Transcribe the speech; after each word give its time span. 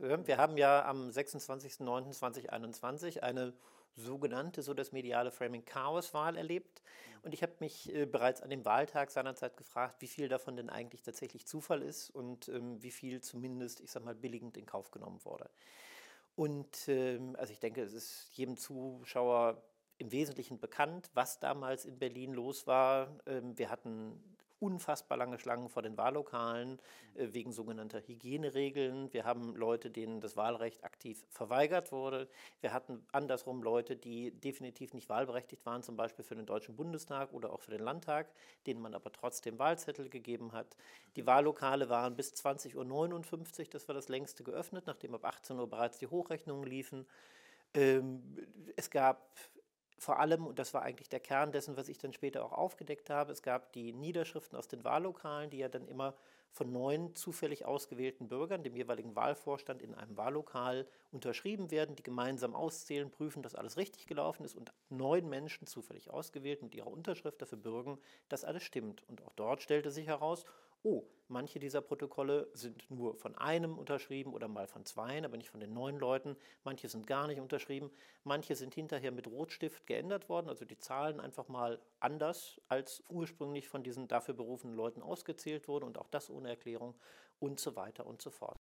Wir 0.00 0.38
haben 0.38 0.56
ja 0.56 0.84
am 0.84 1.08
26.09.2021 1.08 3.20
eine 3.20 3.54
sogenannte, 3.96 4.62
so 4.62 4.74
das 4.74 4.92
mediale 4.92 5.30
Framing 5.30 5.64
Chaos-Wahl 5.64 6.36
erlebt. 6.36 6.82
Und 7.22 7.34
ich 7.34 7.42
habe 7.42 7.52
mich 7.60 7.94
äh, 7.94 8.06
bereits 8.06 8.42
an 8.42 8.50
dem 8.50 8.64
Wahltag 8.64 9.10
seinerzeit 9.10 9.56
gefragt, 9.56 9.96
wie 10.00 10.06
viel 10.06 10.28
davon 10.28 10.56
denn 10.56 10.70
eigentlich 10.70 11.02
tatsächlich 11.02 11.46
Zufall 11.46 11.82
ist 11.82 12.10
und 12.10 12.48
ähm, 12.48 12.82
wie 12.82 12.92
viel 12.92 13.20
zumindest, 13.20 13.80
ich 13.80 13.90
sag 13.90 14.04
mal, 14.04 14.14
billigend 14.14 14.56
in 14.56 14.66
Kauf 14.66 14.90
genommen 14.90 15.24
wurde. 15.24 15.50
Und 16.36 16.88
ähm, 16.88 17.34
also 17.36 17.52
ich 17.52 17.58
denke, 17.58 17.82
es 17.82 17.92
ist 17.92 18.28
jedem 18.32 18.56
Zuschauer 18.56 19.60
im 19.98 20.12
Wesentlichen 20.12 20.60
bekannt, 20.60 21.10
was 21.14 21.40
damals 21.40 21.84
in 21.84 21.98
Berlin 21.98 22.32
los 22.32 22.68
war. 22.68 23.18
Ähm, 23.26 23.58
wir 23.58 23.70
hatten 23.70 24.37
unfassbar 24.60 25.18
lange 25.18 25.38
Schlangen 25.38 25.68
vor 25.68 25.82
den 25.82 25.96
Wahllokalen 25.96 26.78
äh, 27.14 27.28
wegen 27.32 27.52
sogenannter 27.52 28.00
Hygieneregeln. 28.00 29.12
Wir 29.12 29.24
haben 29.24 29.54
Leute, 29.56 29.90
denen 29.90 30.20
das 30.20 30.36
Wahlrecht 30.36 30.84
aktiv 30.84 31.24
verweigert 31.30 31.92
wurde. 31.92 32.28
Wir 32.60 32.72
hatten 32.72 33.04
andersrum 33.12 33.62
Leute, 33.62 33.96
die 33.96 34.32
definitiv 34.32 34.94
nicht 34.94 35.08
wahlberechtigt 35.08 35.64
waren, 35.66 35.82
zum 35.82 35.96
Beispiel 35.96 36.24
für 36.24 36.36
den 36.36 36.46
Deutschen 36.46 36.76
Bundestag 36.76 37.32
oder 37.32 37.52
auch 37.52 37.60
für 37.60 37.70
den 37.70 37.82
Landtag, 37.82 38.32
denen 38.66 38.80
man 38.80 38.94
aber 38.94 39.12
trotzdem 39.12 39.58
Wahlzettel 39.58 40.08
gegeben 40.08 40.52
hat. 40.52 40.76
Die 41.16 41.26
Wahllokale 41.26 41.88
waren 41.88 42.16
bis 42.16 42.32
20.59 42.34 42.76
Uhr, 42.76 43.66
das 43.70 43.88
war 43.88 43.94
das 43.94 44.08
längste 44.08 44.44
geöffnet, 44.44 44.86
nachdem 44.86 45.14
ab 45.14 45.24
18 45.24 45.58
Uhr 45.58 45.68
bereits 45.68 45.98
die 45.98 46.06
Hochrechnungen 46.06 46.64
liefen. 46.64 47.06
Ähm, 47.74 48.22
es 48.76 48.90
gab 48.90 49.30
vor 49.98 50.20
allem, 50.20 50.46
und 50.46 50.58
das 50.58 50.74
war 50.74 50.82
eigentlich 50.82 51.08
der 51.08 51.20
Kern 51.20 51.52
dessen, 51.52 51.76
was 51.76 51.88
ich 51.88 51.98
dann 51.98 52.12
später 52.12 52.44
auch 52.44 52.52
aufgedeckt 52.52 53.10
habe, 53.10 53.32
es 53.32 53.42
gab 53.42 53.72
die 53.72 53.92
Niederschriften 53.92 54.56
aus 54.56 54.68
den 54.68 54.84
Wahllokalen, 54.84 55.50
die 55.50 55.58
ja 55.58 55.68
dann 55.68 55.86
immer 55.86 56.14
von 56.50 56.72
neun 56.72 57.14
zufällig 57.14 57.64
ausgewählten 57.66 58.28
Bürgern, 58.28 58.62
dem 58.62 58.74
jeweiligen 58.74 59.14
Wahlvorstand 59.14 59.82
in 59.82 59.94
einem 59.94 60.16
Wahllokal 60.16 60.86
unterschrieben 61.12 61.70
werden, 61.70 61.94
die 61.94 62.02
gemeinsam 62.02 62.54
auszählen, 62.54 63.10
prüfen, 63.10 63.42
dass 63.42 63.54
alles 63.54 63.76
richtig 63.76 64.06
gelaufen 64.06 64.44
ist 64.44 64.56
und 64.56 64.72
neun 64.88 65.28
Menschen 65.28 65.66
zufällig 65.66 66.10
ausgewählt 66.10 66.62
mit 66.62 66.74
ihrer 66.74 66.90
Unterschrift 66.90 67.42
dafür 67.42 67.58
bürgen, 67.58 67.98
dass 68.28 68.44
alles 68.44 68.62
stimmt. 68.62 69.02
Und 69.08 69.22
auch 69.24 69.32
dort 69.34 69.62
stellte 69.62 69.90
sich 69.90 70.06
heraus, 70.06 70.44
oh, 70.82 71.04
manche 71.28 71.58
dieser 71.58 71.80
Protokolle 71.80 72.48
sind 72.54 72.90
nur 72.90 73.14
von 73.16 73.36
einem 73.36 73.78
unterschrieben 73.78 74.32
oder 74.32 74.48
mal 74.48 74.66
von 74.66 74.84
zweien, 74.84 75.24
aber 75.24 75.36
nicht 75.36 75.50
von 75.50 75.60
den 75.60 75.72
neun 75.72 75.98
Leuten. 75.98 76.36
Manche 76.64 76.88
sind 76.88 77.06
gar 77.06 77.26
nicht 77.26 77.40
unterschrieben. 77.40 77.90
Manche 78.24 78.56
sind 78.56 78.74
hinterher 78.74 79.12
mit 79.12 79.26
Rotstift 79.26 79.86
geändert 79.86 80.28
worden, 80.28 80.48
also 80.48 80.64
die 80.64 80.78
Zahlen 80.78 81.20
einfach 81.20 81.48
mal 81.48 81.80
anders, 82.00 82.60
als 82.68 83.02
ursprünglich 83.08 83.68
von 83.68 83.82
diesen 83.82 84.08
dafür 84.08 84.34
berufenen 84.34 84.74
Leuten 84.74 85.02
ausgezählt 85.02 85.68
wurden 85.68 85.84
und 85.84 85.98
auch 85.98 86.08
das 86.08 86.30
ohne 86.30 86.48
Erklärung 86.48 86.94
und 87.38 87.60
so 87.60 87.76
weiter 87.76 88.06
und 88.06 88.22
so 88.22 88.30
fort. 88.30 88.57